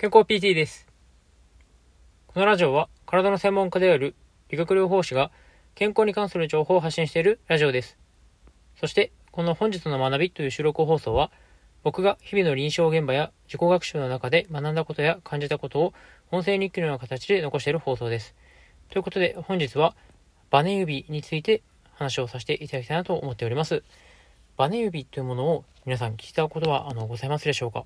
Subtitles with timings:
[0.00, 0.86] 健康 PT です。
[2.28, 4.14] このラジオは体の専門家である
[4.48, 5.32] 理学療法士が
[5.74, 7.98] 健康に関する情報を発信しているラジオです。
[8.78, 11.32] そしてこの本日の学びという収録放送は
[11.82, 15.94] 僕が日々の臨床現場や自己学習の中で学んだことや感じたことを
[16.30, 18.36] 音声日記のような形で残している放送です。
[18.90, 19.96] ということで本日は
[20.50, 21.62] バネ指について
[21.94, 23.82] 話をさせていただきたいなと思っております。
[24.56, 27.84] バネ指というものを皆さん聞いたことはあのございますでしょうか？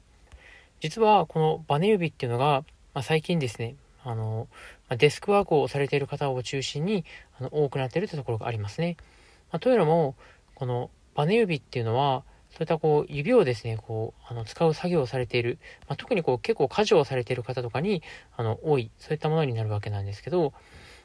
[0.82, 4.48] 実はこのバネ指っていうのが、まあ、最近ですね、あの、
[4.98, 7.04] デスクワークをされている方を中心に
[7.38, 8.96] あの多くなっているというところがありますね。
[9.52, 10.16] まあ、というのも、
[10.56, 18.02] このバネ指っていうのは、そういったこう指をですね、こう、あの使う作業をされている、まあ、特にこう結構家事をされている方とかに
[18.36, 20.52] あの多い、そういったものになるわけなんですけど、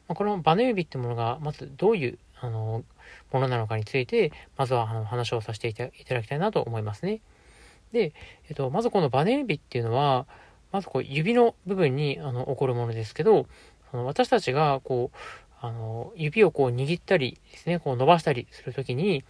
[0.07, 2.83] まあ、このバネ指っていうものが、まずどういうあの
[3.31, 7.21] ものなのかについて、まずはあの話をさせていただきたいなと思いますね。
[7.91, 8.13] で、
[8.49, 10.27] えっと、まずこのバネ指っていうのは、
[10.71, 13.47] まずこう指の部分にあの起こるものですけど、
[13.91, 15.17] その私たちがこう、
[15.59, 19.23] あの指をこう握ったりですね、こう伸ばしたりするときに、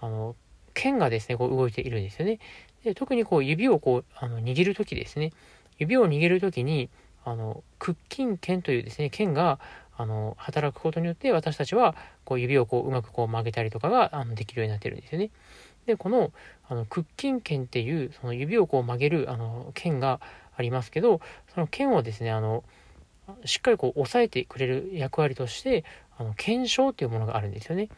[0.00, 0.36] あの
[0.72, 2.38] 剣がですね、こう動いているんですよね。
[2.84, 5.32] で特にこう指をこうあの握るときですね、
[5.78, 6.88] 指を握るときに、
[7.24, 9.58] あの屈筋腱というですね、腱が
[9.96, 15.30] あの働くことによって私たちはこう指をこううまくこう曲げたりとかがあのできるようになってるんですよね。
[15.86, 16.32] で、この、
[16.68, 20.20] あの、屈筋腱っていう、その指をこう曲げる、あの、腱が
[20.56, 21.20] ありますけど、
[21.54, 22.64] その腱をですね、あの、
[23.44, 25.84] しっかりこう押さえてくれる役割として、
[26.18, 27.88] あの、腱鞘っていうものがあるんですよね。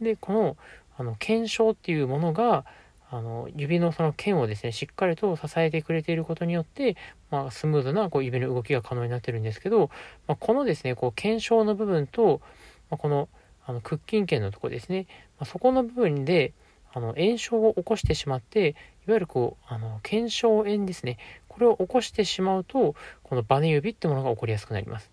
[0.00, 0.56] で、この、
[0.96, 2.64] あの、腱鞘っていうものが、
[3.10, 6.96] あの、指のその腱をですね、しっかりと支えてくれていることによって、
[7.30, 9.90] まあ、スムーズなこう指の動きが可能になってるんですけど、
[10.28, 12.40] まあ、このですね、こう、腱鞘の部分と、
[12.88, 13.28] まあ、この、
[13.66, 15.06] あの、屈筋腱のとこですね、
[15.38, 16.52] ま、そこの部分で、
[16.92, 18.68] あの炎症を起こしてしまって、
[19.06, 21.18] いわゆるこう、あの、腱鞘炎ですね。
[21.48, 25.10] これを起こしてしまうと、このバネ指ってものが起こりやすくなります。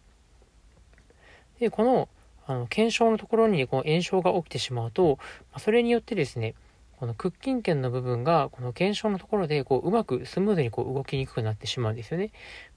[1.60, 2.10] で、この、
[2.46, 5.20] あの、腱鞘のところにこの炎症が起きてしまうと、
[5.58, 6.56] それによってですね、
[6.98, 12.32] この屈筋腱の部分が、この腱鞘のところで、こう、うまくスムーズにこう動きにくくなってしまうんですよね。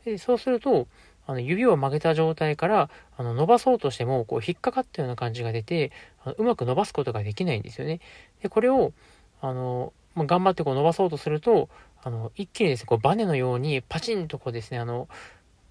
[0.04, 0.88] でそうすると、
[1.30, 5.92] あの指を曲げた状態からあの伸ばそうとしてもこう引っかかったような感じが出て
[6.24, 8.00] あのうまく伸ばすことができないんですよね。
[8.42, 8.92] でこれを
[9.40, 11.68] あの、まあ、頑張ってこう伸ばそうとすると
[12.02, 15.08] あの一気にですねこうバネのようにパチンとこうですねあの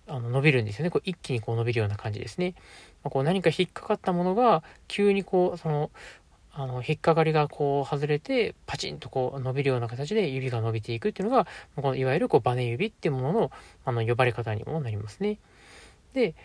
[0.07, 0.91] あの伸びるんですよね。
[0.91, 2.55] こう一気にこう伸びるような感じですね。
[3.03, 5.91] まあ、こう何か引っかかったものが急にこうその
[6.51, 13.51] あの引っかかりがこう外れてパチンとこう伸びるような形で指が伸びていくっていうのがこのいわゆるこうバネ指っていうものの
[13.85, 15.39] あの呼ばれ方にもなりますね。
[16.13, 16.35] で、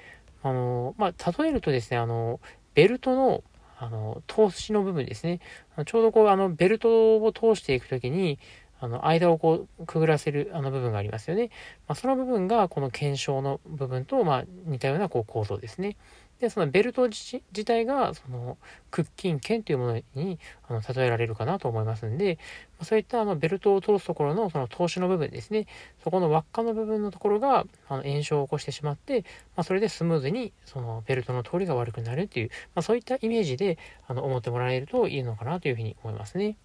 [0.43, 2.41] あの、まあ、例えるとですね、あの、
[2.75, 3.43] ベルトの、
[3.79, 5.41] あの、通しの部分ですね。
[5.87, 8.39] ちょうどこう、あの、ベルトを通していくときに、
[8.85, 11.49] あの、間をこう、くぐらせる、あの部分がありますよね。
[11.89, 15.97] まあ、その部分が、この検証の部分と、まあ、似たような、こう、構造ですね。
[16.41, 18.59] で、そのベルト自体が、その、
[18.91, 22.39] 屈筋腱というものにあの例えられるかなと思いますんで、
[22.83, 25.67] そういったあのベルトを通すところのその投資の部分ですね、
[26.03, 29.23] そこの輪っかの部分のところがあの炎症を起こしてしまって、
[29.57, 36.57] まあ、それでスムーズにそのベルトの通りが悪くなるっていう、まあ、そういったイメージであの思ってもらえるといいのかなというふうに思いますね。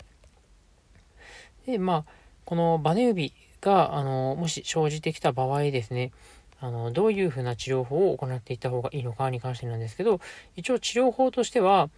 [1.69, 2.11] で、まあ、
[2.45, 6.11] このバネ指が、あの、もし生じてきた場合ですね、
[6.59, 10.19] あの、どういうふうな治療法を行っていった方がいいのかに関してなんですけど、
[10.55, 11.89] 一応治療法としては、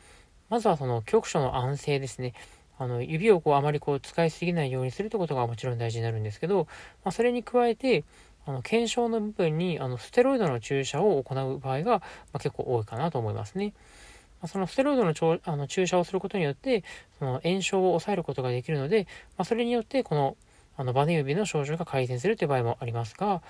[0.50, 2.34] まずはその局所の安静ですね。
[2.78, 6.68] あの、指をこうあまりこう使いすぎないようにするということがもちろん大事になるんですけど、
[7.04, 8.04] まあ、それに加えて、
[8.46, 12.04] あの、検証の部分に、あの、ステロイドの注射を行う場合が、ま
[12.34, 13.74] あ、結構多いかなと思いますね。
[14.48, 16.84] そのステロイドのあの注射をすることによって、
[17.20, 19.08] その炎症を抑えることができるので、
[19.38, 20.38] まあ、それによって、この、
[20.78, 23.42] あの、バネ指の症状が改善するという場合もありますが、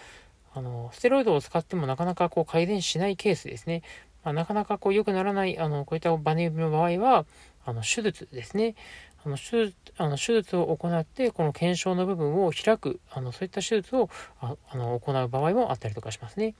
[0.54, 3.84] あの、ステロイドを使ってもなかなかこう改善しないケースですね。
[4.24, 7.26] まあ、なかなかこう良くならない、あの、こういったバネ指の場合は、
[7.66, 8.76] あの、手術ですね。
[9.24, 14.10] あの手術あの手術を行って、この検証の部分を開く、あのそういった手術を
[14.40, 16.56] あの行う場合もあったりとかしますね。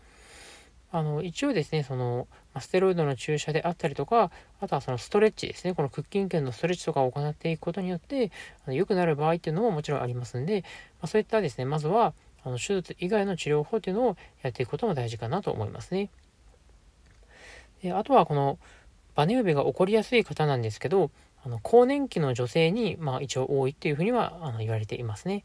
[0.94, 2.28] あの一応ですね、その
[2.60, 4.30] ステロイドの注射であったりとか、
[4.60, 8.32] あとはそのストレッチですね、この屈筋腱のストレッチとかを行っていくことによって、
[8.68, 16.10] 良くなる場合っていうのももちろんありますんで、まあ、そういったですね、まずはあの手術以外の治療法っていうのをやっていくことも大事かなと思いますね。
[17.82, 18.60] であとはこの
[19.16, 21.10] バネ指が起こりやすい方なんですけど、
[21.44, 25.44] あの更年期の女性に、まあ、一応多いっていうふうにはあの言われていますね。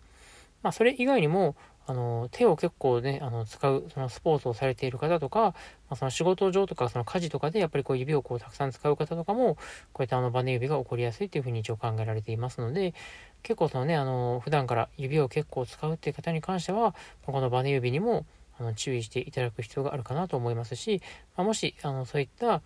[0.62, 1.54] まあ、それ以外にも、
[1.86, 5.54] あの手を結構ね、あの使う、そのスポーツをされている方とか、ま
[5.90, 9.56] あ、その仕事上とか、その家事とかでやっぱりこう指をこうたくさん使う方とかも、
[9.92, 12.94] こういったあのバネ指が起こりやすいっていうふうに一応考えられていますので、
[13.42, 18.26] 結構そのね、あの、普段から指を結構使うっていう方に関しては、このバネ指にも、
[18.58, 21.02] あの注意していただく必要があるかなと思いますし、
[21.36, 22.62] まあ、もしあのそういった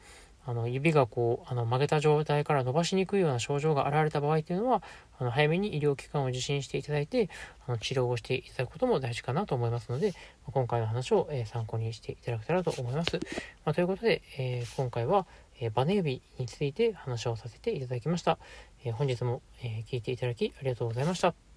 [0.46, 4.82] あの指がこうあの曲げた状態から伸ばしにくいような症状が現れた場合というのは
[5.18, 7.28] あの早めに医療機関を受診していただいて
[7.66, 10.14] あの治療をしていただくことも大事かなと思いますので
[10.46, 13.20] 今回の話を、え参考にしていただけたらと思います。
[13.64, 15.26] まあ、ということで、えー、今回は、
[15.60, 18.38] えー、バネ指について話をさせていただきました。
[18.84, 21.49] えー、本日も、え聞いていただきありがとうございました。